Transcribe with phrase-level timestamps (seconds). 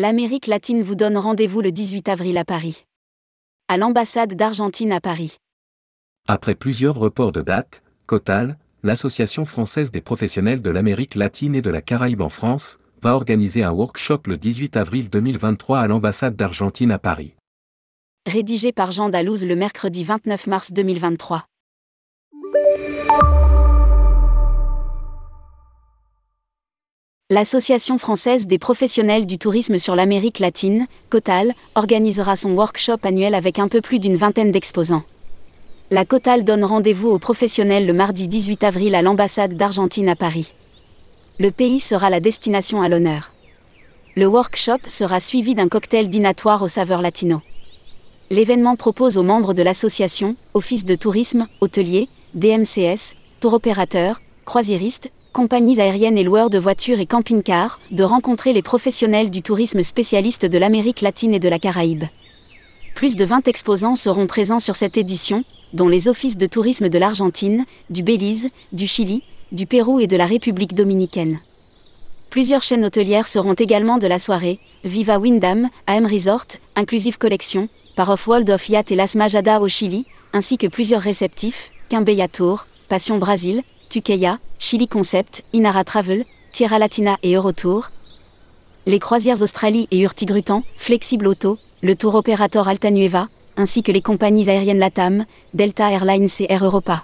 [0.00, 2.84] L'Amérique latine vous donne rendez-vous le 18 avril à Paris.
[3.66, 5.38] À l'ambassade d'Argentine à Paris.
[6.28, 11.70] Après plusieurs reports de date, Cotal, l'Association française des professionnels de l'Amérique latine et de
[11.70, 16.92] la Caraïbe en France, va organiser un workshop le 18 avril 2023 à l'ambassade d'Argentine
[16.92, 17.34] à Paris.
[18.24, 21.44] Rédigé par Jean Dalouse le mercredi 29 mars 2023.
[27.30, 33.58] L'Association française des professionnels du tourisme sur l'Amérique latine, COTAL, organisera son workshop annuel avec
[33.58, 35.02] un peu plus d'une vingtaine d'exposants.
[35.90, 40.54] La COTAL donne rendez-vous aux professionnels le mardi 18 avril à l'ambassade d'Argentine à Paris.
[41.38, 43.34] Le pays sera la destination à l'honneur.
[44.16, 47.42] Le workshop sera suivi d'un cocktail dînatoire aux saveurs latino.
[48.30, 55.80] L'événement propose aux membres de l'association, office de tourisme, hôteliers, DMCS, tour opérateurs, croisiéristes, compagnies
[55.80, 60.58] aériennes et loueurs de voitures et camping-cars, de rencontrer les professionnels du tourisme spécialistes de
[60.58, 62.06] l'Amérique latine et de la Caraïbe.
[62.96, 65.44] Plus de 20 exposants seront présents sur cette édition,
[65.74, 69.22] dont les offices de tourisme de l'Argentine, du Belize, du Chili,
[69.52, 71.38] du Pérou et de la République dominicaine.
[72.30, 78.26] Plusieurs chaînes hôtelières seront également de la soirée, Viva Windham, AM Resort, Inclusive Collection, Parof
[78.26, 83.18] World of Yacht et Las Majadas au Chili, ainsi que plusieurs réceptifs, Quimbeya Tour, Passion
[83.18, 87.90] Brasil, Tukeya, Chili Concept, Inara Travel, Tierra Latina et Eurotour.
[88.86, 94.48] Les croisières Australie et Hurtigruten, Flexible Auto, le tour opérateur Altanueva, ainsi que les compagnies
[94.48, 97.02] aériennes LATAM, Delta Airlines et Air Europa.